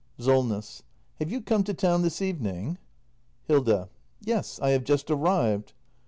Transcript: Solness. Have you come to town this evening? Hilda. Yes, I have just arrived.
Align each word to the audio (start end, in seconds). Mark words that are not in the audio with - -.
Solness. 0.17 0.81
Have 1.19 1.29
you 1.31 1.41
come 1.41 1.63
to 1.63 1.75
town 1.75 2.01
this 2.01 2.23
evening? 2.23 2.79
Hilda. 3.43 3.87
Yes, 4.19 4.59
I 4.59 4.71
have 4.71 4.83
just 4.83 5.11
arrived. 5.11 5.73